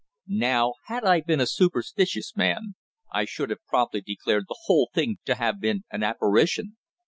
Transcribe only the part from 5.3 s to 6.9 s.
have been an apparition.